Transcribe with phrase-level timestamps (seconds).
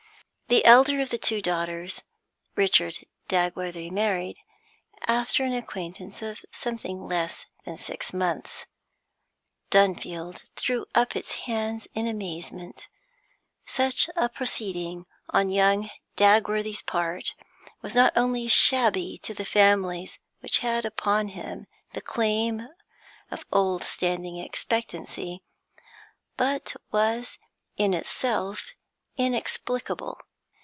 [0.51, 2.03] The elder of the two daughters
[2.57, 4.35] Richard Dagworthy married,
[5.07, 8.65] after an acquaintance of something less than six months.
[9.69, 12.89] Dunfield threw up its hands in amazement:
[13.65, 17.33] such a proceeding on young Dagworthy's part
[17.81, 22.67] was not only shabby to the families which had upon him the claim
[23.31, 25.43] of old standing expectancy,
[26.35, 27.37] but was
[27.77, 28.71] in itself
[29.15, 30.19] inexplicable.